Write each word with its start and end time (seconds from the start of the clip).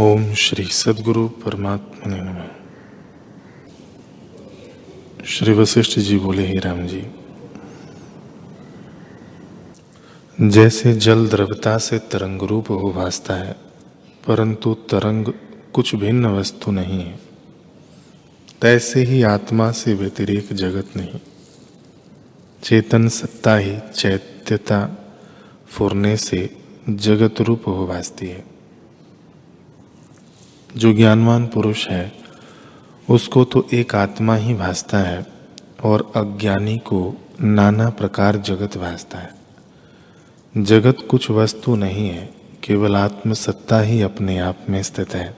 ओम 0.00 0.34
श्री 0.34 0.64
सदगुरु 0.64 1.28
परमात्मा 1.28 2.10
ने 2.10 2.20
नम। 2.20 2.40
श्री 5.24 5.52
वशिष्ठ 5.52 5.98
जी 5.98 6.18
बोले, 6.18 6.46
ही 6.46 6.58
राम 6.58 6.86
जी, 6.86 7.02
जैसे 10.40 10.92
जल 10.94 11.28
द्रवता 11.28 11.78
से 11.78 11.98
तरंग 11.98 12.42
रूप 12.42 12.70
हो 12.70 12.92
भासता 12.92 13.34
है, 13.34 13.56
परंतु 14.26 14.74
तरंग 14.74 15.32
कुछ 15.72 15.94
भिन्न 15.94 16.26
वस्तु 16.26 16.70
नहीं 16.70 17.00
है, 17.04 17.18
तैसे 18.60 19.02
ही 19.02 19.22
आत्मा 19.22 19.70
से 19.70 19.94
व्यतिरेक 19.94 20.52
जगत 20.52 20.96
नहीं। 20.96 21.20
चेतन 22.62 23.08
सत्ता 23.08 23.56
ही 23.56 23.78
चैत्यता 23.94 24.80
फुरने 25.66 26.16
से 26.16 26.56
जगत 26.90 27.40
रूप 27.40 27.62
हो 27.66 27.86
भासती 27.86 28.26
है। 28.26 28.55
जो 30.76 30.92
ज्ञानवान 30.92 31.46
पुरुष 31.46 31.88
है, 31.88 32.12
उसको 33.10 33.44
तो 33.44 33.66
एक 33.72 33.94
आत्मा 33.94 34.36
ही 34.36 34.54
भासता 34.54 34.98
है 34.98 35.26
और 35.84 36.12
अज्ञानी 36.16 36.78
को 36.78 37.14
नाना 37.40 37.90
प्रकार 37.90 38.36
जगत 38.36 38.76
भासता 38.76 39.18
है। 39.18 39.34
जगत 40.56 40.96
कुछ 41.10 41.30
वस्तु 41.30 41.76
नहीं 41.76 42.08
है, 42.08 42.34
केवल 42.62 42.96
आत्म 42.96 43.32
सत्ता 43.32 43.80
ही 43.80 44.02
अपने 44.02 44.38
आप 44.38 44.58
में 44.68 44.82
स्थित 44.82 45.14
है। 45.14 45.36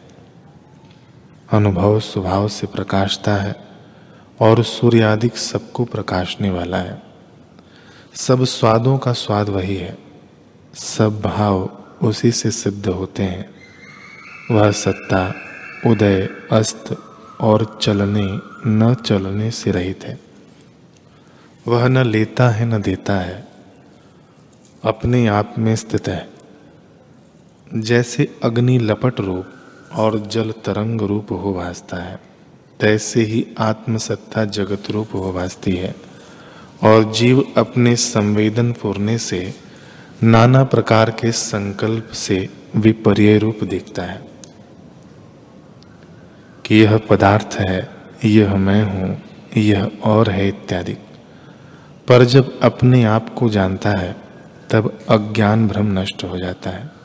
अनुभव 1.52 2.00
स्वभाव 2.00 2.48
से 2.48 2.66
प्रकाशता 2.66 3.34
है 3.34 3.56
और 4.40 4.62
सूर्यादिक 4.62 5.36
सबको 5.36 5.84
प्रकाशने 5.84 6.50
वाला 6.50 6.76
है। 6.76 7.02
सब 8.14 8.44
स्वादों 8.44 8.98
का 8.98 9.12
स्वाद 9.12 9.48
वही 9.48 9.76
है, 9.76 9.98
सब 10.74 11.20
भाव 11.20 11.84
उसी 12.02 12.32
से 12.32 12.50
सिद्ध 12.50 12.88
होते 12.88 13.22
हैं। 13.22 13.57
वह 14.50 14.70
सत्ता, 14.70 15.34
उदय, 15.86 16.28
अस्त 16.52 16.96
और 17.40 17.78
चलने, 17.82 18.40
न 18.66 18.94
चलने 18.94 19.50
से 19.50 19.70
रहित 19.70 20.04
है। 20.04 20.20
वह 21.68 21.88
न 21.88 21.98
लेता 22.06 22.48
है, 22.48 22.66
न 22.66 22.82
देता 22.82 23.16
है। 23.16 23.48
अपने 24.84 25.26
आप 25.26 25.54
में 25.58 25.76
स्थित 25.76 26.08
है। 26.08 26.30
जैसे 27.74 28.36
अग्नि 28.42 28.78
लपट 28.78 29.20
रूप 29.20 29.46
और 29.94 30.26
जल 30.26 30.50
तरंग 30.50 31.00
रूप 31.00 31.32
हो 31.32 31.54
भासता 31.54 31.96
है, 31.96 32.20
तैसे 32.80 33.22
ही 33.22 33.46
आत्मसत्ता 33.58 34.44
जगत 34.44 34.82
रूप 34.90 35.08
हो 35.14 35.32
भासती 35.32 35.72
है। 35.72 35.94
और 36.84 37.12
जीव 37.12 37.54
अपने 37.56 37.96
संवेदन 37.96 38.72
फुरने 38.72 39.18
से, 39.18 39.54
नाना 40.22 40.64
प्रकार 40.64 41.10
के 41.10 41.32
संकल्प 41.32 42.08
से 42.12 42.48
विपर्य 42.76 43.38
रूप 43.38 43.64
देखता 43.64 44.02
है। 44.02 44.37
कि 46.68 46.76
यह 46.76 46.96
पदार्थ 46.96 47.56
है, 47.60 47.88
यह 48.24 48.54
मैं 48.54 48.84
हूँ, 48.84 49.22
यह 49.56 49.90
और 50.04 50.30
है 50.30 50.48
इत्यादि। 50.48 50.92
पर 52.08 52.24
जब 52.24 52.60
अपने 52.60 53.04
आप 53.04 53.34
को 53.34 53.48
जानता 53.48 53.90
है, 53.90 54.16
तब 54.70 54.98
अज्ञान 55.08 55.68
भ्रम 55.68 55.98
नष्ट 55.98 56.24
हो 56.24 56.38
जाता 56.38 56.70
है। 56.70 56.97